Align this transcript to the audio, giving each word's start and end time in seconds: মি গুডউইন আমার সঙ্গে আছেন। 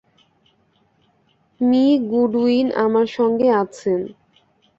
মি 1.61 1.83
গুডউইন 2.11 2.67
আমার 2.75 3.07
সঙ্গে 3.17 3.47
আছেন। 3.61 3.99